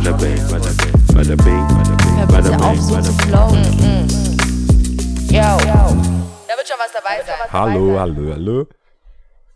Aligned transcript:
bada 0.00 0.16
bing, 0.16 0.40
bada 0.50 0.70
bing, 0.80 0.96
bada 1.14 1.36
bing, 1.36 1.66
bada 1.68 1.96
bing, 1.96 2.26
bada 2.28 2.42
bitte 2.42 2.64
auf, 2.64 2.72
bing, 2.72 2.80
so 2.80 2.94
bada 2.94 3.02
zu 3.02 3.16
bing. 3.16 3.28
flowen. 3.28 3.64
Yo. 5.28 5.58
Da 6.48 6.56
wird 6.56 6.68
schon 6.68 6.78
was 6.78 6.92
dabei 6.92 7.22
sein. 7.26 7.52
Hallo, 7.52 7.98
hallo, 7.98 8.32
hallo. 8.32 8.66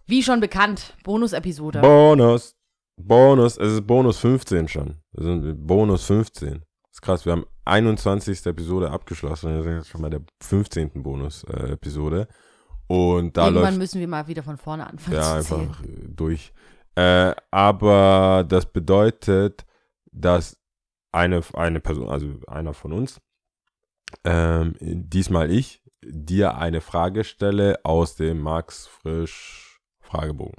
Wie 0.07 0.23
schon 0.23 0.41
bekannt, 0.41 0.95
Bonus-Episode. 1.03 1.81
Bonus. 1.81 2.55
Bonus. 2.97 3.57
Es 3.57 3.73
ist 3.73 3.87
Bonus 3.87 4.19
15 4.19 4.69
schon. 4.69 4.97
Wir 5.13 5.25
sind 5.25 5.67
Bonus 5.67 6.05
15. 6.05 6.51
Das 6.51 6.61
ist 6.93 7.01
krass. 7.01 7.25
Wir 7.25 7.33
haben 7.33 7.47
21. 7.65 8.45
Episode 8.45 8.91
abgeschlossen. 8.91 9.55
Wir 9.55 9.63
sind 9.63 9.77
jetzt 9.77 9.89
schon 9.89 10.03
bei 10.03 10.11
der 10.11 10.21
15. 10.43 11.03
Bonus-Episode. 11.03 12.29
Und 12.87 13.35
da 13.35 13.47
Irgendwann 13.47 13.65
läuft 13.65 13.79
müssen 13.79 14.01
wir 14.01 14.09
mal 14.09 14.29
wieder 14.29 14.43
von 14.43 14.59
vorne 14.59 14.87
anfangen 14.87 15.17
ja 15.17 15.37
einfach 15.37 15.83
durch. 16.15 16.53
Äh, 16.97 17.33
aber 17.51 18.45
das 18.47 18.67
bedeutet, 18.67 19.65
dass 20.15 20.57
eine, 21.13 21.43
eine 21.55 21.81
Person, 21.81 22.09
also 22.09 22.27
einer 22.47 22.73
von 22.73 22.93
uns, 22.93 23.21
ähm, 24.25 24.75
diesmal 24.81 25.51
ich, 25.51 25.83
dir 26.03 26.57
eine 26.57 26.81
Frage 26.81 27.25
stelle 27.25 27.79
aus 27.85 28.17
dem 28.17 28.41
Max 28.41 28.87
Frisch 28.87 29.81
Fragebogen. 30.01 30.55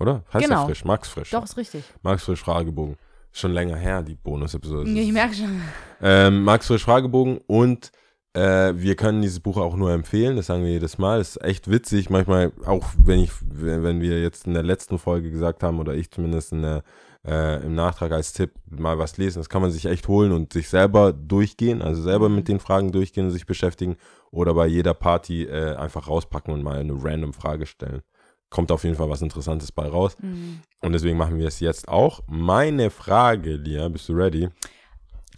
Oder? 0.00 0.24
Heißt 0.32 0.44
Genau. 0.44 0.66
Frisch? 0.66 0.84
Max 0.84 1.08
Frisch. 1.08 1.30
Doch, 1.30 1.44
ist 1.44 1.56
richtig. 1.56 1.84
Max 2.02 2.24
Frisch 2.24 2.40
Fragebogen. 2.40 2.96
Schon 3.30 3.52
länger 3.52 3.76
her, 3.76 4.02
die 4.02 4.14
Bonus-Episode. 4.14 4.88
Ich 4.88 5.12
merke 5.12 5.34
schon. 5.34 5.60
Ähm, 6.00 6.42
Max 6.44 6.66
Frisch 6.66 6.84
Fragebogen 6.84 7.38
und 7.46 7.92
äh, 8.34 8.74
wir 8.76 8.94
können 8.94 9.22
dieses 9.22 9.40
Buch 9.40 9.56
auch 9.56 9.74
nur 9.76 9.92
empfehlen, 9.92 10.36
das 10.36 10.46
sagen 10.46 10.62
wir 10.62 10.70
jedes 10.70 10.98
Mal. 10.98 11.18
Das 11.18 11.36
ist 11.36 11.44
echt 11.44 11.70
witzig, 11.70 12.10
manchmal 12.10 12.52
auch 12.66 12.86
wenn 12.96 13.20
ich, 13.20 13.30
wenn 13.42 14.00
wir 14.00 14.20
jetzt 14.22 14.46
in 14.46 14.54
der 14.54 14.62
letzten 14.62 14.98
Folge 14.98 15.30
gesagt 15.30 15.62
haben 15.62 15.78
oder 15.80 15.94
ich 15.94 16.10
zumindest 16.10 16.52
in 16.52 16.62
der, 16.62 16.82
äh, 17.26 17.64
im 17.64 17.74
Nachtrag 17.74 18.12
als 18.12 18.34
Tipp 18.34 18.52
mal 18.68 18.98
was 18.98 19.16
lesen, 19.16 19.38
das 19.38 19.48
kann 19.48 19.62
man 19.62 19.70
sich 19.70 19.86
echt 19.86 20.08
holen 20.08 20.32
und 20.32 20.52
sich 20.52 20.68
selber 20.68 21.12
durchgehen, 21.12 21.80
also 21.80 22.02
selber 22.02 22.28
mit 22.28 22.48
den 22.48 22.60
Fragen 22.60 22.92
durchgehen 22.92 23.26
und 23.26 23.32
sich 23.32 23.46
beschäftigen 23.46 23.96
oder 24.30 24.52
bei 24.52 24.66
jeder 24.66 24.94
Party 24.94 25.44
äh, 25.44 25.74
einfach 25.76 26.06
rauspacken 26.08 26.52
und 26.52 26.62
mal 26.62 26.78
eine 26.78 26.92
random 26.92 27.32
Frage 27.32 27.64
stellen. 27.64 28.02
Kommt 28.50 28.70
auf 28.72 28.84
jeden 28.84 28.96
Fall 28.96 29.10
was 29.10 29.20
Interessantes 29.20 29.72
bei 29.72 29.86
raus. 29.86 30.16
Mhm. 30.20 30.60
Und 30.80 30.92
deswegen 30.92 31.18
machen 31.18 31.38
wir 31.38 31.48
es 31.48 31.60
jetzt 31.60 31.88
auch. 31.88 32.20
Meine 32.28 32.90
Frage, 32.90 33.56
Lia, 33.56 33.88
bist 33.88 34.08
du 34.08 34.14
ready? 34.14 34.48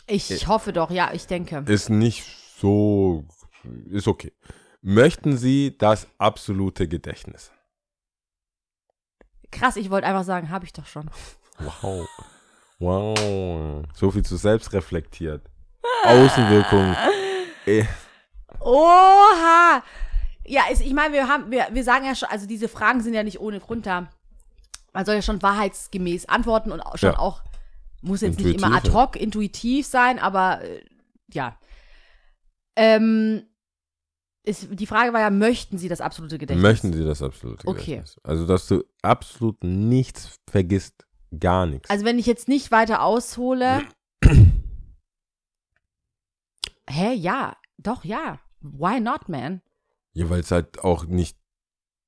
Ich 0.06 0.46
hoffe 0.48 0.72
doch, 0.72 0.90
ja, 0.90 1.10
ich 1.12 1.26
denke. 1.26 1.64
ist 1.66 1.88
nicht 1.88 2.39
so, 2.60 3.24
ist 3.90 4.06
okay. 4.08 4.32
Möchten 4.82 5.36
Sie 5.36 5.76
das 5.76 6.06
absolute 6.18 6.88
Gedächtnis? 6.88 7.50
Krass, 9.50 9.76
ich 9.76 9.90
wollte 9.90 10.06
einfach 10.06 10.24
sagen, 10.24 10.50
habe 10.50 10.64
ich 10.64 10.72
doch 10.72 10.86
schon. 10.86 11.10
Wow. 11.58 12.08
Wow. 12.78 13.84
So 13.94 14.10
viel 14.10 14.24
zu 14.24 14.36
selbst 14.36 14.72
reflektiert. 14.72 15.42
Außenwirkung. 16.04 16.96
Eh, 17.66 17.84
Oha! 18.60 19.82
Ja, 20.46 20.62
ist, 20.70 20.80
ich 20.80 20.94
meine, 20.94 21.14
wir 21.14 21.28
haben, 21.28 21.50
wir, 21.50 21.68
wir 21.70 21.84
sagen 21.84 22.06
ja 22.06 22.14
schon, 22.14 22.28
also 22.30 22.46
diese 22.46 22.68
Fragen 22.68 23.02
sind 23.02 23.14
ja 23.14 23.22
nicht 23.22 23.40
ohne 23.40 23.60
Grund 23.60 23.86
da. 23.86 24.08
Man 24.92 25.04
soll 25.04 25.16
ja 25.16 25.22
schon 25.22 25.42
wahrheitsgemäß 25.42 26.26
antworten 26.26 26.72
und 26.72 26.82
schon 26.94 27.12
Ja. 27.12 27.18
auch, 27.18 27.42
muss 28.02 28.22
jetzt 28.22 28.38
nicht 28.38 28.46
Intuitiv, 28.46 28.66
immer 28.66 28.76
ad 28.76 28.88
ja. 28.88 28.94
hoc, 28.94 29.16
intuitiv 29.16 29.86
sein, 29.86 30.18
aber 30.18 30.62
äh, 30.62 30.82
ja. 31.32 31.56
Ähm, 32.76 33.42
ist, 34.42 34.68
die 34.72 34.86
Frage 34.86 35.12
war 35.12 35.20
ja, 35.20 35.30
möchten 35.30 35.76
Sie 35.78 35.88
das 35.88 36.00
absolute 36.00 36.38
Gedächtnis? 36.38 36.62
Möchten 36.62 36.92
Sie 36.92 37.04
das 37.04 37.22
absolute 37.22 37.66
Okay. 37.66 37.80
Gedächtnis? 37.96 38.16
Also, 38.22 38.46
dass 38.46 38.66
du 38.68 38.82
absolut 39.02 39.62
nichts 39.62 40.38
vergisst. 40.50 41.06
Gar 41.38 41.66
nichts. 41.66 41.88
Also 41.88 42.04
wenn 42.04 42.18
ich 42.18 42.26
jetzt 42.26 42.48
nicht 42.48 42.72
weiter 42.72 43.02
aushole. 43.04 43.82
Hä, 46.88 47.12
ja, 47.14 47.56
doch, 47.78 48.04
ja. 48.04 48.40
Why 48.60 49.00
not, 49.00 49.28
man? 49.28 49.62
ja, 50.12 50.28
weil 50.28 50.40
es 50.40 50.50
halt 50.50 50.80
auch 50.82 51.04
nicht, 51.06 51.38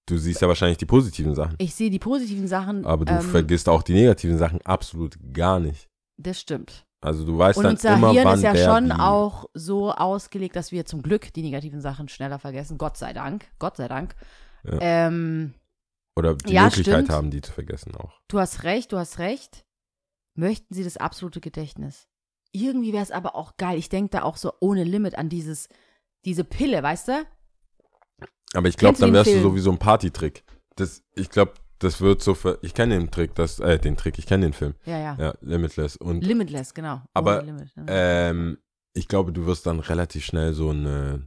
du 0.06 0.18
siehst 0.18 0.40
ja 0.40 0.48
wahrscheinlich 0.48 0.78
die 0.78 0.86
positiven 0.86 1.34
Sachen. 1.36 1.54
Ich 1.58 1.74
sehe 1.74 1.88
die 1.88 2.00
positiven 2.00 2.48
Sachen. 2.48 2.84
Aber 2.84 3.04
du 3.04 3.12
ähm, 3.12 3.20
vergisst 3.20 3.68
auch 3.68 3.82
die 3.84 3.94
negativen 3.94 4.38
Sachen 4.38 4.60
absolut 4.62 5.16
gar 5.32 5.60
nicht. 5.60 5.88
Das 6.16 6.40
stimmt. 6.40 6.84
Also 7.02 7.24
du 7.26 7.36
weißt 7.36 7.58
Und 7.58 7.64
dann 7.64 7.72
unser 7.74 7.94
immer, 7.96 8.12
Hirn 8.12 8.24
wann 8.24 8.34
ist 8.36 8.42
ja 8.44 8.56
schon 8.56 8.88
wie. 8.88 8.92
auch 8.92 9.46
so 9.54 9.92
ausgelegt, 9.92 10.54
dass 10.56 10.70
wir 10.72 10.86
zum 10.86 11.02
Glück 11.02 11.32
die 11.34 11.42
negativen 11.42 11.80
Sachen 11.80 12.08
schneller 12.08 12.38
vergessen. 12.38 12.78
Gott 12.78 12.96
sei 12.96 13.12
Dank. 13.12 13.44
Gott 13.58 13.76
sei 13.76 13.88
Dank. 13.88 14.14
Ja. 14.64 14.78
Ähm, 14.80 15.52
Oder 16.16 16.36
die 16.36 16.52
Ja, 16.54 16.64
Möglichkeit 16.64 16.94
stimmt. 17.06 17.10
haben, 17.10 17.30
die 17.30 17.40
zu 17.42 17.52
vergessen 17.52 17.94
auch. 17.96 18.20
du 18.28 18.38
hast 18.38 18.62
recht, 18.62 18.92
du 18.92 18.98
hast 18.98 19.18
recht. 19.18 19.64
Möchten 20.34 20.72
Sie 20.74 20.84
das 20.84 20.96
absolute 20.96 21.40
Gedächtnis? 21.40 22.06
Irgendwie 22.52 22.92
wäre 22.92 23.02
es 23.02 23.10
aber 23.10 23.34
auch 23.34 23.56
geil. 23.56 23.78
Ich 23.78 23.88
denke 23.88 24.10
da 24.10 24.22
auch 24.22 24.36
so 24.36 24.52
ohne 24.60 24.84
Limit 24.84 25.16
an 25.18 25.28
dieses, 25.28 25.68
diese 26.24 26.44
Pille, 26.44 26.82
weißt 26.82 27.08
du? 27.08 27.24
Aber 28.54 28.68
ich 28.68 28.76
glaube, 28.76 28.94
du 28.96 29.00
dann 29.00 29.12
wärst 29.12 29.26
du 29.28 29.32
Film? 29.32 29.42
sowieso 29.42 29.72
ein 29.72 29.78
Partytrick. 29.78 30.44
Das, 30.76 31.02
ich 31.14 31.30
glaube, 31.30 31.54
das 31.82 32.00
wird 32.00 32.22
so 32.22 32.34
ver 32.34 32.58
Ich 32.62 32.74
kenne 32.74 32.98
den 32.98 33.10
Trick, 33.10 33.34
das, 33.34 33.58
äh, 33.60 33.78
den 33.78 33.96
Trick, 33.96 34.18
ich 34.18 34.26
kenne 34.26 34.46
den 34.46 34.52
Film. 34.52 34.74
Ja, 34.84 34.98
ja. 34.98 35.16
Ja, 35.18 35.34
Limitless. 35.40 35.96
Und 35.96 36.24
Limitless, 36.24 36.74
genau. 36.74 37.02
Aber, 37.14 37.38
Ohne 37.38 37.46
Limit, 37.46 37.76
ne? 37.76 37.84
ähm, 37.88 38.58
ich 38.94 39.08
glaube, 39.08 39.32
du 39.32 39.46
wirst 39.46 39.66
dann 39.66 39.80
relativ 39.80 40.24
schnell 40.24 40.52
so 40.52 40.70
eine 40.70 41.24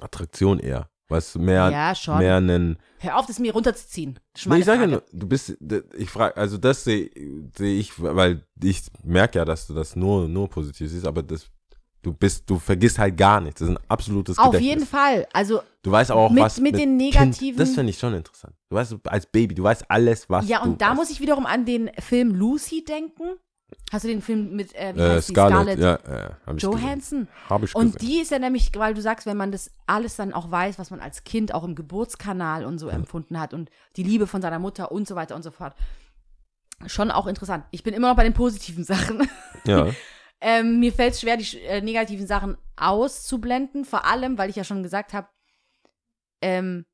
Attraktion 0.00 0.58
eher. 0.58 0.88
Du, 1.08 1.40
mehr, 1.40 1.70
ja, 1.70 1.94
schon. 1.94 2.18
mehr 2.18 2.36
einen. 2.36 2.78
Hör 3.00 3.18
auf, 3.18 3.26
das 3.26 3.40
mir 3.40 3.52
runterzuziehen. 3.52 4.20
Nee, 4.46 4.58
ich 4.58 4.64
sage 4.64 4.82
ja 4.82 4.86
nur, 4.86 5.02
du 5.12 5.26
bist, 5.26 5.56
ich 5.96 6.08
frage, 6.08 6.36
also 6.36 6.56
das 6.56 6.84
sehe 6.84 7.10
seh 7.56 7.78
ich, 7.80 8.00
weil 8.00 8.46
ich 8.62 8.84
merke 9.02 9.40
ja, 9.40 9.44
dass 9.44 9.66
du 9.66 9.74
das 9.74 9.96
nur, 9.96 10.28
nur 10.28 10.48
positiv 10.48 10.88
siehst, 10.88 11.06
aber 11.06 11.24
das, 11.24 11.50
du 12.02 12.12
bist, 12.12 12.48
du 12.48 12.58
vergisst 12.58 12.98
halt 12.98 13.16
gar 13.16 13.40
nichts. 13.40 13.60
Das 13.60 13.68
ist 13.68 13.76
ein 13.76 13.82
absolutes 13.88 14.38
Auf 14.38 14.46
Gedächtnis. 14.52 14.68
jeden 14.68 14.86
Fall. 14.86 15.26
Also, 15.32 15.60
Du 15.82 15.90
weißt 15.90 16.12
auch, 16.12 16.30
Mit- 16.30 16.42
was 16.44 16.60
mit 16.60 16.74
den 16.74 16.98
Kind, 16.98 17.14
negativen- 17.14 17.56
das 17.58 17.70
finde 17.70 17.90
ich 17.90 17.98
schon 17.98 18.12
interessant. 18.14 18.54
Du 18.68 18.76
weißt, 18.76 18.96
als 19.06 19.26
Baby, 19.26 19.54
du 19.54 19.62
weißt 19.62 19.84
alles, 19.90 20.28
was 20.28 20.46
ja, 20.48 20.62
und 20.62 20.80
da 20.82 20.88
weißt. 20.90 20.96
muss 20.96 21.10
ich 21.10 21.20
wiederum 21.20 21.46
an 21.46 21.64
den 21.64 21.90
Film 21.98 22.34
Lucy 22.34 22.84
denken. 22.84 23.24
Hast 23.92 24.04
du 24.04 24.08
den 24.08 24.20
Film 24.20 24.56
mit, 24.56 24.74
äh, 24.74 24.90
äh, 24.90 25.16
die? 25.16 25.22
Scarlett, 25.22 25.78
ja, 25.78 25.98
ja, 26.08 26.36
habe 26.44 26.56
ich 26.56 26.62
Johansson? 26.62 27.28
Habe 27.48 27.66
ich 27.66 27.74
Und 27.74 27.94
gesehen. 27.94 28.08
die 28.10 28.20
ist 28.20 28.30
ja 28.32 28.38
nämlich, 28.40 28.70
weil 28.74 28.94
du 28.94 29.00
sagst, 29.00 29.26
wenn 29.26 29.36
man 29.36 29.52
das 29.52 29.70
alles 29.86 30.16
dann 30.16 30.32
auch 30.32 30.50
weiß, 30.50 30.78
was 30.78 30.90
man 30.90 30.98
als 31.00 31.22
Kind 31.22 31.54
auch 31.54 31.62
im 31.64 31.76
Geburtskanal 31.76 32.64
und 32.64 32.78
so 32.78 32.88
empfunden 32.88 33.38
hat 33.38 33.54
und 33.54 33.70
die 33.96 34.02
Liebe 34.02 34.26
von 34.26 34.42
seiner 34.42 34.58
Mutter 34.58 34.90
und 34.90 35.06
so 35.06 35.14
weiter 35.14 35.36
und 35.36 35.42
so 35.44 35.50
fort. 35.52 35.74
Schon 36.86 37.10
auch 37.10 37.26
interessant. 37.26 37.64
Ich 37.70 37.82
bin 37.82 37.94
immer 37.94 38.08
noch 38.08 38.16
bei 38.16 38.24
den 38.24 38.32
positiven 38.34 38.84
Sachen. 38.92 39.28
ja, 39.66 39.86
Ähm, 40.40 40.80
mir 40.80 40.92
fällt 40.92 41.14
es 41.14 41.20
schwer, 41.20 41.36
die 41.36 41.58
äh, 41.60 41.80
negativen 41.82 42.26
Sachen 42.26 42.56
auszublenden, 42.76 43.84
vor 43.84 44.04
allem, 44.06 44.38
weil 44.38 44.48
ich 44.50 44.56
ja 44.56 44.64
schon 44.64 44.82
gesagt 44.82 45.12
habe, 45.12 45.28
ähm, 46.40 46.86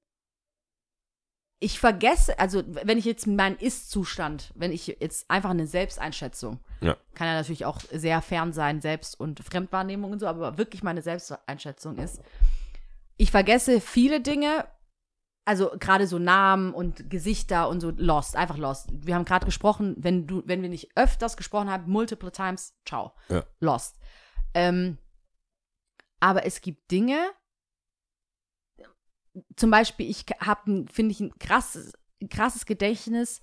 ich 1.58 1.78
vergesse, 1.78 2.38
also 2.38 2.62
wenn 2.66 2.98
ich 2.98 3.04
jetzt 3.06 3.26
meinen 3.26 3.56
Ist-Zustand, 3.56 4.52
wenn 4.56 4.72
ich 4.72 4.88
jetzt 5.00 5.30
einfach 5.30 5.50
eine 5.50 5.66
Selbsteinschätzung, 5.66 6.60
Ja. 6.82 6.96
kann 7.14 7.28
ja 7.28 7.34
natürlich 7.34 7.64
auch 7.64 7.80
sehr 7.90 8.20
fern 8.20 8.52
sein, 8.52 8.80
Selbst- 8.82 9.18
und 9.18 9.40
Fremdwahrnehmung 9.40 10.12
und 10.12 10.18
so, 10.18 10.26
aber 10.26 10.58
wirklich 10.58 10.82
meine 10.82 11.00
Selbsteinschätzung 11.00 11.96
ist, 11.98 12.20
ich 13.16 13.30
vergesse 13.30 13.80
viele 13.80 14.20
Dinge, 14.20 14.66
also 15.46 15.70
gerade 15.78 16.06
so 16.08 16.18
Namen 16.18 16.74
und 16.74 17.08
Gesichter 17.08 17.68
und 17.68 17.80
so 17.80 17.90
lost, 17.96 18.34
einfach 18.36 18.58
lost. 18.58 18.88
Wir 18.92 19.14
haben 19.14 19.24
gerade 19.24 19.46
gesprochen, 19.46 19.94
wenn 19.96 20.26
du, 20.26 20.42
wenn 20.44 20.60
wir 20.60 20.68
nicht 20.68 20.90
öfters 20.96 21.36
gesprochen 21.36 21.70
haben, 21.70 21.90
multiple 21.90 22.32
times, 22.32 22.74
ciao, 22.84 23.12
Ja. 23.28 23.44
lost. 23.60 23.96
Ähm, 24.54 24.98
aber 26.18 26.44
es 26.44 26.60
gibt 26.60 26.90
Dinge, 26.90 27.30
zum 29.54 29.70
Beispiel, 29.70 30.10
ich 30.10 30.24
habe, 30.40 30.86
finde 30.90 31.12
ich, 31.12 31.20
ein 31.20 31.38
krasses, 31.38 31.92
krasses 32.28 32.66
Gedächtnis, 32.66 33.40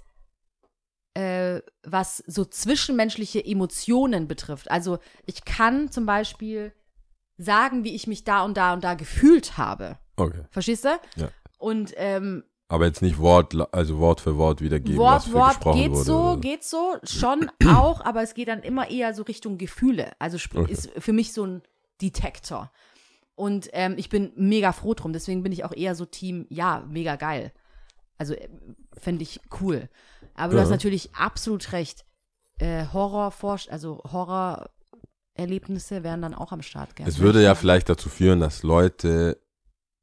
äh, 1.14 1.62
was 1.84 2.18
so 2.28 2.44
zwischenmenschliche 2.44 3.46
Emotionen 3.46 4.28
betrifft. 4.28 4.70
Also 4.72 5.00
ich 5.26 5.46
kann 5.46 5.90
zum 5.92 6.06
Beispiel 6.06 6.74
sagen, 7.38 7.84
wie 7.84 7.96
ich 7.96 8.08
mich 8.08 8.24
da 8.24 8.44
und 8.44 8.58
da 8.58 8.74
und 8.74 8.84
da 8.84 8.96
gefühlt 8.96 9.58
habe. 9.58 10.00
okay. 10.18 10.44
Verstehst 10.52 10.84
du? 10.86 11.00
Ja. 11.16 11.30
Und 11.64 11.94
ähm, 11.96 12.44
Aber 12.68 12.86
jetzt 12.86 13.02
nicht 13.02 13.18
Wort, 13.20 13.56
also 13.74 13.98
Wort 14.00 14.20
für 14.20 14.38
Wort 14.38 14.60
wiedergeben, 14.62 15.00
was 15.00 15.08
Wort, 15.08 15.24
für 15.24 15.34
Wort 15.34 15.50
gesprochen 15.56 15.80
geht 15.82 15.92
wurde. 15.92 16.04
so, 16.04 16.38
geht 16.42 16.64
so, 16.66 16.98
schon 17.04 17.50
auch, 17.68 18.02
aber 18.02 18.22
es 18.22 18.34
geht 18.34 18.50
dann 18.50 18.64
immer 18.64 18.92
eher 18.92 19.14
so 19.14 19.24
Richtung 19.24 19.58
Gefühle. 19.58 20.12
Also 20.20 20.38
Okay. 20.56 20.70
ist 20.72 20.90
für 20.98 21.14
mich 21.14 21.32
so 21.32 21.46
ein 21.46 21.62
Detektor. 22.02 22.70
Und 23.36 23.70
ähm, 23.72 23.96
ich 23.98 24.10
bin 24.10 24.34
mega 24.36 24.74
froh 24.74 24.94
drum, 24.94 25.14
deswegen 25.14 25.42
bin 25.42 25.54
ich 25.54 25.64
auch 25.64 25.72
eher 25.74 25.96
so 25.96 26.04
Team, 26.06 26.46
ja, 26.50 26.86
mega 26.90 27.16
geil. 27.16 27.54
Also 28.18 28.34
äh, 28.34 28.50
fände 29.00 29.24
ich 29.24 29.40
cool. 29.62 29.88
Aber 30.36 30.52
du 30.52 30.58
Ja. 30.58 30.64
hast 30.64 30.70
natürlich 30.70 31.16
absolut 31.16 31.72
recht. 31.72 32.06
Äh, 32.60 32.88
Horror, 32.92 33.34
also 33.70 34.02
Horrorerlebnisse 34.12 36.04
wären 36.04 36.22
dann 36.22 36.34
auch 36.36 36.52
am 36.52 36.62
Start 36.62 36.96
gerne. 36.98 37.10
Es 37.10 37.20
würde 37.20 37.42
ja 37.42 37.56
vielleicht 37.56 37.88
dazu 37.88 38.10
führen, 38.10 38.42
dass 38.42 38.64
Leute 38.64 39.43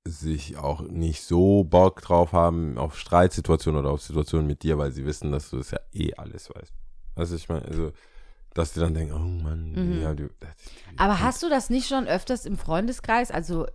sich 0.07 0.57
auch 0.57 0.81
nicht 0.81 1.23
so 1.23 1.65
Bock 1.65 2.01
drauf 2.01 2.33
haben 2.33 2.79
auf 2.79 2.99
Streitsituationen 2.99 3.81
oder 3.81 3.91
auf 3.93 4.01
Situationen 4.03 4.47
mit 4.47 4.63
dir, 4.63 4.79
weil 4.79 4.93
sie 4.93 5.05
wissen, 5.05 5.31
dass 5.31 5.51
du 5.51 5.59
das 5.59 5.71
ja 5.73 5.79
eh 5.93 6.15
alles 6.15 6.49
weißt. 6.51 6.73
Du, 7.17 7.35
ich 7.37 7.49
meine, 7.49 7.65
also 7.67 7.93
dass 8.55 8.73
die 8.73 8.81
dann 8.81 8.95
denken, 8.95 9.15
oh 9.15 9.43
Mann, 9.45 9.73
Mhm. 9.73 10.03
ja, 10.03 10.15
du, 10.15 10.29
Aber 10.97 11.21
hast 11.21 11.43
du 11.43 11.49
das 11.49 11.71
nicht 11.71 11.87
schon 11.89 12.07
öfters 12.09 12.47
im 12.47 12.57
Freundeskreis? 12.59 13.31
Also, 13.31 13.67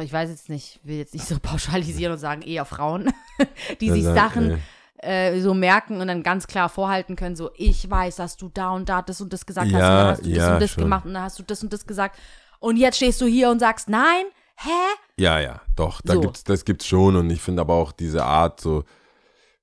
ich 0.00 0.12
weiß 0.12 0.30
jetzt 0.30 0.48
nicht, 0.48 0.80
will 0.84 0.96
jetzt 0.96 1.12
nicht 1.14 1.26
so 1.26 1.38
pauschalisieren 1.42 2.14
und 2.14 2.18
sagen, 2.18 2.42
eher 2.42 2.64
Frauen, 2.64 3.12
die 3.80 3.90
sich 3.90 4.02
sagt, 4.04 4.16
Sachen 4.34 4.58
äh, 5.02 5.36
äh, 5.36 5.40
so 5.40 5.52
merken 5.54 6.00
und 6.00 6.08
dann 6.08 6.22
ganz 6.22 6.46
klar 6.46 6.68
vorhalten 6.68 7.14
können, 7.14 7.36
so, 7.36 7.50
ich 7.56 7.88
weiß, 7.88 8.16
dass 8.16 8.36
du 8.36 8.48
da 8.48 8.70
und 8.70 8.88
da 8.88 9.02
das 9.02 9.20
und 9.20 9.32
das 9.32 9.44
gesagt 9.46 9.70
hast, 9.72 9.80
Ja, 9.80 9.88
und 9.90 9.96
dann 9.98 10.08
hast 10.16 10.24
du 10.24 10.28
das 10.30 10.36
ja, 10.38 10.54
und 10.54 10.62
das 10.62 10.70
schon. 10.70 10.82
gemacht 10.84 11.04
und 11.04 11.14
dann 11.14 11.22
hast 11.22 11.38
du 11.38 11.42
das 11.44 11.62
und 11.62 11.72
das 11.72 11.86
gesagt. 11.86 12.18
Und 12.58 12.76
jetzt 12.76 12.96
stehst 12.96 13.20
du 13.20 13.26
hier 13.26 13.50
und 13.50 13.58
sagst, 13.60 13.88
nein, 13.88 14.24
hä? 14.64 15.22
Ja, 15.22 15.40
ja, 15.40 15.60
doch, 15.76 16.00
da 16.02 16.14
So. 16.14 16.20
gibt's, 16.20 16.44
das 16.44 16.64
gibt's 16.64 16.86
schon 16.86 17.16
und 17.16 17.30
ich 17.30 17.40
finde 17.40 17.62
aber 17.62 17.74
auch 17.74 17.92
diese 17.92 18.24
Art 18.24 18.60
so, 18.60 18.84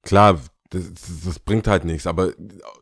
klar, 0.03 0.39
das, 0.69 0.83
das, 1.25 1.39
bringt 1.39 1.67
halt 1.67 1.83
nichts, 1.83 2.05
aber 2.05 2.33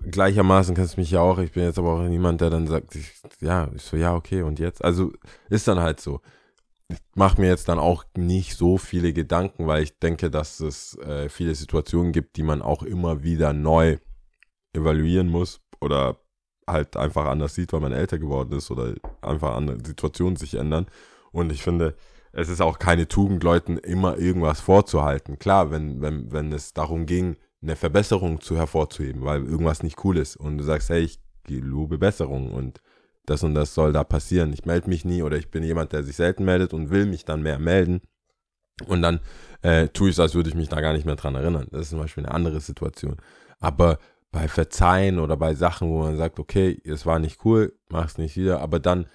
gleichermaßen 0.09 0.75
kannst 0.75 0.97
du 0.97 1.01
mich 1.01 1.11
ja 1.11 1.21
auch, 1.21 1.39
ich 1.39 1.53
bin 1.53 1.63
jetzt 1.63 1.79
aber 1.79 1.93
auch 1.93 2.07
niemand, 2.07 2.41
der 2.41 2.49
dann 2.49 2.67
sagt, 2.67 2.95
ich, 2.95 3.13
ja, 3.39 3.69
ich 3.73 3.81
so, 3.81 3.95
ja, 3.95 4.13
okay, 4.13 4.41
und 4.41 4.59
jetzt? 4.59 4.83
Also 4.83 5.13
ist 5.49 5.67
dann 5.67 5.79
halt 5.79 6.01
so. 6.01 6.21
Ich 6.89 6.97
mache 7.15 7.39
mir 7.41 7.47
jetzt 7.47 7.67
dann 7.67 7.79
auch 7.79 8.05
nicht 8.15 8.57
so 8.57 8.77
viele 8.77 9.13
Gedanken, 9.13 9.67
weil 9.67 9.83
ich 9.83 9.99
denke, 9.99 10.29
dass 10.29 10.59
es 10.59 10.97
äh, 10.99 11.29
viele 11.29 11.55
Situationen 11.55 12.13
gibt, 12.13 12.37
die 12.37 12.43
man 12.43 12.61
auch 12.61 12.83
immer 12.83 13.23
wieder 13.23 13.53
neu 13.53 13.97
evaluieren 14.73 15.27
muss 15.29 15.61
oder 15.81 16.17
halt 16.69 16.97
einfach 16.97 17.25
anders 17.25 17.55
sieht, 17.55 17.73
weil 17.73 17.81
man 17.81 17.93
älter 17.93 18.19
geworden 18.19 18.53
ist 18.57 18.69
oder 18.71 18.93
einfach 19.21 19.55
andere 19.55 19.77
Situationen 19.85 20.35
sich 20.35 20.55
ändern. 20.55 20.87
Und 21.31 21.51
ich 21.51 21.63
finde, 21.63 21.95
es 22.31 22.49
ist 22.49 22.61
auch 22.61 22.79
keine 22.79 23.07
Tugend, 23.07 23.43
Leuten 23.43 23.77
immer 23.77 24.17
irgendwas 24.17 24.59
vorzuhalten. 24.59 25.39
Klar, 25.39 25.71
wenn, 25.71 26.01
wenn, 26.01 26.31
wenn 26.31 26.51
es 26.51 26.73
darum 26.73 27.05
ging, 27.05 27.37
eine 27.61 27.75
Verbesserung 27.75 28.41
zu 28.41 28.57
hervorzuheben, 28.57 29.23
weil 29.23 29.43
irgendwas 29.45 29.83
nicht 29.83 30.03
cool 30.03 30.17
ist 30.17 30.35
und 30.35 30.57
du 30.57 30.63
sagst, 30.63 30.89
hey, 30.89 31.01
ich 31.01 31.19
lobe 31.47 31.97
Besserung 31.97 32.51
und 32.51 32.81
das 33.25 33.43
und 33.43 33.55
das 33.55 33.73
soll 33.73 33.91
da 33.93 34.03
passieren. 34.03 34.53
Ich 34.53 34.65
melde 34.65 34.89
mich 34.89 35.03
nie 35.03 35.21
oder 35.21 35.37
ich 35.37 35.49
bin 35.49 35.63
jemand, 35.63 35.91
der 35.91 36.03
sich 36.03 36.15
selten 36.15 36.45
meldet 36.45 36.73
und 36.73 36.91
will 36.91 37.05
mich 37.05 37.25
dann 37.25 37.41
mehr 37.41 37.59
melden. 37.59 38.01
Und 38.85 39.01
dann 39.01 39.19
äh, 39.63 39.87
tue 39.89 40.09
ich 40.09 40.15
es, 40.15 40.19
als 40.19 40.35
würde 40.35 40.49
ich 40.49 40.55
mich 40.55 40.69
da 40.69 40.79
gar 40.81 40.93
nicht 40.93 41.05
mehr 41.05 41.15
dran 41.15 41.35
erinnern. 41.35 41.67
Das 41.71 41.81
ist 41.81 41.89
zum 41.89 41.99
Beispiel 41.99 42.25
eine 42.25 42.33
andere 42.33 42.61
Situation. 42.61 43.17
Aber 43.59 43.97
bei 44.31 44.47
Verzeihen 44.47 45.19
oder 45.19 45.35
bei 45.35 45.55
Sachen, 45.55 45.89
wo 45.89 45.99
man 45.99 46.17
sagt, 46.17 46.39
okay, 46.39 46.79
es 46.85 47.05
war 47.05 47.19
nicht 47.19 47.43
cool, 47.43 47.73
mach 47.89 48.05
es 48.05 48.17
nicht 48.17 48.37
wieder, 48.37 48.61
aber 48.61 48.79
dann 48.79 49.07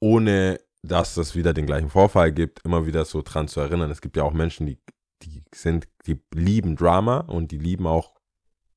ohne 0.00 0.58
dass 0.86 1.16
es 1.16 1.34
wieder 1.34 1.52
den 1.52 1.66
gleichen 1.66 1.90
Vorfall 1.90 2.32
gibt, 2.32 2.64
immer 2.64 2.86
wieder 2.86 3.04
so 3.04 3.22
dran 3.22 3.48
zu 3.48 3.60
erinnern. 3.60 3.90
Es 3.90 4.00
gibt 4.00 4.16
ja 4.16 4.22
auch 4.22 4.32
Menschen, 4.32 4.66
die, 4.66 4.78
die 5.22 5.42
sind, 5.54 5.88
die 6.06 6.20
lieben 6.32 6.76
Drama 6.76 7.18
und 7.18 7.50
die 7.50 7.58
lieben 7.58 7.86
auch 7.86 8.14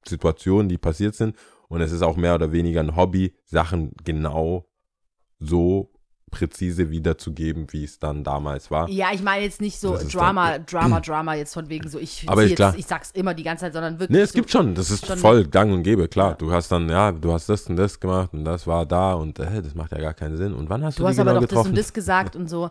Situationen, 0.07 0.69
die 0.69 0.77
passiert 0.77 1.15
sind. 1.15 1.35
Und 1.67 1.81
es 1.81 1.91
ist 1.91 2.01
auch 2.01 2.17
mehr 2.17 2.35
oder 2.35 2.51
weniger 2.51 2.79
ein 2.79 2.95
Hobby, 2.95 3.35
Sachen 3.45 3.93
genau 4.03 4.67
so 5.37 5.91
präzise 6.29 6.89
wiederzugeben, 6.89 7.67
wie 7.71 7.83
es 7.83 7.99
dann 7.99 8.23
damals 8.23 8.71
war. 8.71 8.89
Ja, 8.89 9.07
ich 9.13 9.21
meine 9.23 9.43
jetzt 9.43 9.61
nicht 9.61 9.79
so 9.79 9.93
Das 9.93 10.03
ist 10.03 10.15
Drama, 10.15 10.59
Drama, 10.59 10.99
Drama, 10.99 11.33
jetzt 11.35 11.53
von 11.53 11.69
wegen 11.69 11.89
so, 11.89 11.99
ich, 11.99 12.23
Aber 12.27 12.43
ich- 12.43 12.51
jetzt, 12.51 12.57
klar. 12.57 12.73
ich 12.77 12.85
sag's 12.85 13.11
immer 13.11 13.33
die 13.33 13.43
ganze 13.43 13.65
Zeit, 13.65 13.73
sondern 13.73 13.93
wirklich. 13.99 14.17
Nee, 14.17 14.23
es 14.23 14.31
so, 14.31 14.35
gibt 14.35 14.51
schon, 14.51 14.75
das 14.75 14.89
ist 14.91 15.05
schon- 15.05 15.17
voll 15.17 15.45
gang 15.45 15.71
und 15.73 15.83
gäbe, 15.83 16.07
klar. 16.07 16.35
Du 16.35 16.51
hast 16.51 16.71
dann, 16.71 16.87
ja, 16.89 17.11
du 17.11 17.31
hast 17.33 17.49
das 17.49 17.67
und 17.67 17.75
das 17.75 17.99
gemacht 17.99 18.29
und 18.33 18.45
das 18.45 18.65
war 18.67 18.85
da 18.85 19.13
und 19.13 19.39
äh, 19.39 19.61
das 19.61 19.75
macht 19.75 19.91
ja 19.91 19.99
gar 19.99 20.13
keinen 20.13 20.37
Sinn. 20.37 20.53
Und 20.53 20.69
wann 20.69 20.83
hast 20.83 20.99
du, 20.99 21.03
Du 21.03 21.05
die 21.07 21.09
hast 21.09 21.17
genau 21.17 21.31
aber 21.31 21.39
doch 21.39 21.41
das 21.41 21.49
getroffen? 21.49 21.69
und 21.69 21.77
das 21.77 21.93
gesagt 21.93 22.35
und 22.35 22.49
so. 22.49 22.69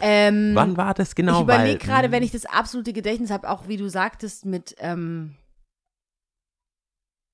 Ähm, 0.00 0.52
wann 0.54 0.76
war 0.76 0.94
das 0.94 1.14
genau? 1.14 1.36
ich 1.38 1.42
überlege 1.42 1.78
gerade, 1.78 2.10
wenn 2.12 2.22
ich 2.22 2.30
das 2.30 2.46
absolute 2.46 2.92
Gedächtnis 2.92 3.30
habe, 3.30 3.50
auch 3.50 3.68
wie 3.68 3.76
du 3.76 3.88
sagtest, 3.88 4.46
mit, 4.46 4.74
ähm, 4.78 5.32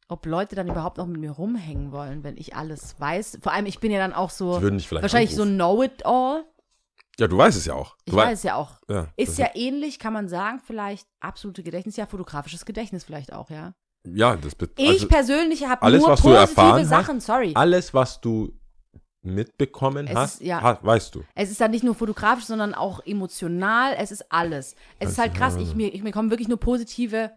ob 0.08 0.24
Leute 0.26 0.54
dann 0.54 0.68
überhaupt 0.68 0.98
noch 0.98 1.06
mit 1.06 1.20
mir 1.20 1.32
rumhängen 1.32 1.90
wollen, 1.92 2.22
wenn 2.24 2.36
ich 2.36 2.54
alles 2.54 2.94
weiß. 2.98 3.38
Vor 3.42 3.52
allem, 3.52 3.66
ich 3.66 3.80
bin 3.80 3.90
ja 3.90 3.98
dann 3.98 4.12
auch 4.12 4.30
so, 4.30 4.56
Die 4.58 4.62
würden 4.62 4.78
dich 4.78 4.88
vielleicht 4.88 5.02
wahrscheinlich 5.02 5.34
so 5.34 5.42
anrufen. 5.42 5.56
Know-it-all. 5.56 6.44
Ja, 7.18 7.26
du 7.28 7.38
weißt 7.38 7.56
es 7.56 7.64
ja 7.64 7.74
auch. 7.74 7.96
Ich 8.04 8.12
Du 8.12 8.16
wei- 8.18 8.26
weiß 8.26 8.42
ja 8.42 8.56
auch. 8.56 8.78
Ja, 8.88 9.08
Ist 9.16 9.30
das 9.30 9.38
ja 9.38 9.48
ähnlich, 9.54 9.98
kann 9.98 10.12
man 10.12 10.28
sagen, 10.28 10.60
vielleicht 10.64 11.08
absolute 11.20 11.62
Gedächtnis, 11.62 11.96
ja, 11.96 12.06
fotografisches 12.06 12.64
Gedächtnis 12.66 13.04
vielleicht 13.04 13.32
auch, 13.32 13.50
ja. 13.50 13.72
Ja, 14.06 14.36
das 14.36 14.54
bet- 14.54 14.72
Ich 14.78 14.88
also 14.88 15.08
persönlich 15.08 15.66
habe 15.66 15.82
alles, 15.82 16.00
nur 16.02 16.10
was 16.10 16.20
du 16.20 16.28
positive 16.28 16.40
erfahren 16.60 16.80
hast, 16.82 16.88
Sachen, 16.88 17.20
sorry. 17.20 17.52
alles, 17.56 17.92
was 17.94 18.20
du 18.20 18.52
mitbekommen 19.22 20.06
Es 20.06 20.14
hast, 20.14 20.34
ist- 20.40 20.46
ja. 20.46 20.60
ha- 20.62 20.78
weißt 20.82 21.14
du. 21.14 21.24
Es 21.34 21.50
ist 21.50 21.60
dann 21.60 21.70
nicht 21.72 21.82
nur 21.82 21.94
fotografisch, 21.94 22.44
sondern 22.44 22.74
auch 22.74 23.04
emotional. 23.04 23.94
Es 23.98 24.12
ist 24.12 24.30
alles. 24.30 24.76
Es 25.00 25.10
ist 25.10 25.18
halt 25.18 25.34
krass. 25.34 25.56
Ich, 25.56 25.74
mir, 25.74 25.92
ich, 25.92 26.02
mir 26.02 26.12
kommen 26.12 26.30
wirklich 26.30 26.48
nur 26.48 26.60
positive 26.60 27.32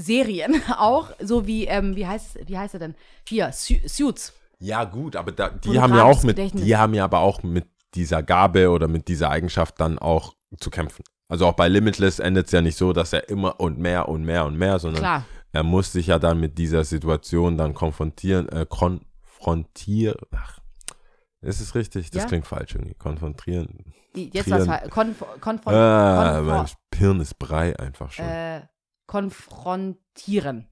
Serien 0.00 0.62
auch. 0.78 1.10
So 1.20 1.46
wie, 1.46 1.66
ähm, 1.66 1.96
wie, 1.96 2.06
heißt, 2.06 2.38
wie 2.46 2.56
heißt 2.58 2.74
er 2.74 2.80
denn? 2.80 2.94
Hier, 3.28 3.50
Su- 3.52 3.86
Suits. 3.86 4.32
Ja, 4.60 4.84
gut, 4.84 5.14
aber 5.16 5.32
da, 5.32 5.50
die 5.50 5.78
haben 5.78 5.94
ja 5.94 6.04
auch 6.04 6.22
mit, 6.22 6.36
Gedächtnis. 6.36 6.64
die 6.64 6.76
haben 6.76 6.94
ja 6.94 7.04
aber 7.04 7.20
auch 7.20 7.42
mit 7.42 7.66
dieser 7.94 8.22
Gabe 8.22 8.70
oder 8.70 8.88
mit 8.88 9.08
dieser 9.08 9.30
Eigenschaft 9.30 9.80
dann 9.80 9.98
auch 9.98 10.34
zu 10.58 10.70
kämpfen. 10.70 11.04
Also 11.28 11.46
auch 11.46 11.52
bei 11.54 11.68
Limitless 11.68 12.18
endet 12.18 12.46
es 12.46 12.52
ja 12.52 12.60
nicht 12.60 12.76
so, 12.76 12.92
dass 12.92 13.12
er 13.12 13.28
immer 13.28 13.60
und 13.60 13.78
mehr 13.78 14.08
und 14.08 14.24
mehr 14.24 14.44
und 14.46 14.56
mehr, 14.56 14.78
sondern 14.78 15.00
Klar. 15.02 15.24
er 15.52 15.62
muss 15.62 15.92
sich 15.92 16.06
ja 16.08 16.18
dann 16.18 16.40
mit 16.40 16.58
dieser 16.58 16.84
Situation 16.84 17.56
dann 17.58 17.74
konfrontieren, 17.74 18.48
äh, 18.48 18.66
konfrontieren. 18.68 20.16
Ach, 20.34 20.58
ist 21.40 21.60
es 21.60 21.74
richtig? 21.74 22.10
Das 22.10 22.22
Ja. 22.22 22.28
klingt 22.28 22.46
falsch 22.46 22.74
irgendwie. 22.74 22.94
Konfrontieren. 22.94 23.92
Jetzt 24.14 24.50
was 24.50 24.66
konf 24.90 25.22
konfron 25.40 25.74
Ah, 25.74 26.38
konfron- 26.40 26.46
mein 26.46 26.66
Hirn 26.98 27.20
ist 27.20 27.38
Brei 27.38 27.78
einfach 27.78 28.10
schon. 28.10 28.24
äh, 28.26 28.62
konfrontieren. 29.08 30.68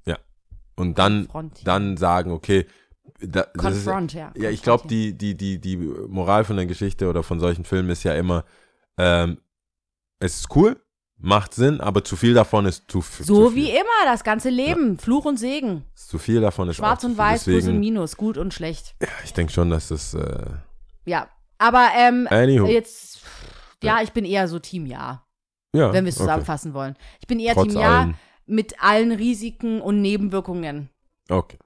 und 0.77 0.99
dann, 0.99 1.27
dann 1.65 1.97
sagen, 1.97 2.31
okay, 2.31 2.67
da, 3.21 3.47
das 3.55 3.77
ist, 3.77 3.85
Confront, 3.87 4.13
ja. 4.13 4.33
Ja, 4.37 4.51
ich 4.51 4.63
glaube, 4.63 4.87
die, 4.89 5.17
die, 5.17 5.35
die, 5.37 5.59
die 5.59 5.77
Moral 5.77 6.45
von 6.45 6.57
der 6.57 6.67
Geschichte 6.67 7.09
oder 7.09 7.23
von 7.23 7.41
solchen 7.41 7.65
Filmen 7.65 7.89
ist 7.91 8.03
ja 8.05 8.15
immer, 8.15 8.45
ähm, 8.99 9.39
es 10.19 10.41
ist 10.41 10.55
cool, 10.55 10.79
macht 11.17 11.55
Sinn, 11.55 11.81
aber 11.81 12.05
zu 12.05 12.15
viel 12.15 12.35
davon 12.35 12.67
ist 12.67 12.91
zu, 12.91 12.99
f- 12.99 13.23
So 13.25 13.49
zu 13.49 13.55
wie 13.55 13.67
viel. 13.67 13.75
immer, 13.77 14.05
das 14.05 14.23
ganze 14.23 14.51
Leben. 14.51 14.99
Fluch 14.99 15.25
und 15.25 15.39
Segen. 15.39 15.87
Zu 15.95 16.19
viel 16.19 16.43
davon 16.43 16.69
ist 16.69 16.77
Schwarz 16.77 17.05
und 17.05 17.13
viel. 17.13 17.19
weiß, 17.19 17.45
Plus 17.45 17.67
und 17.69 17.81
Minus, 17.81 18.17
gut 18.19 18.37
und 18.37 18.53
schlecht. 18.53 18.95
ja, 19.01 19.09
ich 19.25 19.33
denke 19.33 19.53
schon, 19.53 19.71
dass 19.71 19.89
das, 19.89 20.13
äh, 20.15 20.51
Ja. 21.07 21.29
Aber 21.59 21.89
ähm, 21.97 22.27
anywho, 22.29 22.67
jetzt, 22.67 23.23
ja, 23.83 24.03
ich 24.03 24.13
bin 24.13 24.27
eher 24.27 24.47
so 24.47 24.59
Team 24.59 24.85
Ja, 24.85 25.25
ja, 25.73 25.91
wenn 25.91 26.05
wir 26.05 26.11
es 26.11 26.17
okay. 26.17 26.25
zusammenfassen 26.25 26.75
wollen. 26.75 26.97
Ich 27.21 27.27
bin 27.27 27.41
eher 27.41 27.55
Trotz 27.55 27.73
Team 27.73 27.81
Ja. 27.81 28.11
Mit 28.47 28.83
allen 28.83 29.13
Risiken 29.13 29.81
und 29.81 30.01
Nebenwirkungen. 30.01 30.89
Okay. 31.29 31.59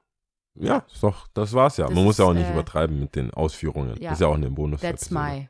Ja, 0.54 0.84
ist 0.92 1.02
doch, 1.02 1.28
das 1.32 1.52
war's 1.52 1.76
ja. 1.76 1.86
Das 1.86 1.94
Man 1.94 2.04
muss 2.04 2.18
ja 2.18 2.24
auch 2.24 2.34
nicht 2.34 2.48
äh, 2.48 2.52
übertreiben 2.52 2.98
mit 2.98 3.14
den 3.14 3.30
Ausführungen. 3.32 3.94
ja. 4.00 4.12
Ist 4.12 4.20
ja 4.20 4.26
auch 4.26 4.34
eine 4.34 4.50
Bonus. 4.50 4.80
That's 4.80 5.10
my 5.10 5.48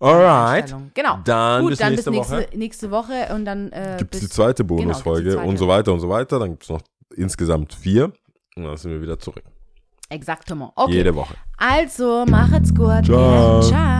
Alright. 0.00 0.74
Genau. 0.94 1.18
Dann 1.24 1.62
Gut, 1.62 1.70
bis 1.70 1.78
dann 1.80 1.92
nächste 1.92 2.10
bis 2.10 2.20
Woche. 2.20 2.36
nächste, 2.36 2.58
nächste 2.58 2.90
Woche 2.90 3.34
und 3.34 3.44
dann 3.44 3.72
äh, 3.72 3.96
Gibt 3.98 4.14
es 4.14 4.20
die 4.20 4.28
zweite 4.28 4.64
genau, 4.64 4.82
Bonusfolge 4.82 5.32
zweite. 5.32 5.46
und 5.46 5.56
so 5.56 5.66
weiter 5.66 5.92
und 5.92 6.00
so 6.00 6.08
weiter. 6.08 6.38
Dann 6.38 6.50
gibt 6.50 6.62
es 6.62 6.68
noch 6.68 6.80
insgesamt 7.16 7.74
vier. 7.74 8.12
Und 8.54 8.64
dann 8.64 8.76
sind 8.76 8.92
wir 8.92 9.02
wieder 9.02 9.18
zurück. 9.18 9.44
Exactement. 10.08 10.72
Okay. 10.74 10.92
Jede 10.92 11.14
Woche. 11.14 11.34
Also, 11.56 12.24
machet's 12.26 12.74
gut. 12.74 13.04
Ciao. 13.04 13.60
Ciao. 13.60 13.97